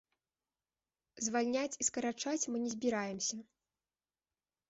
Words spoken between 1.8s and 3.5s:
і скарачаць мы не збіраемся.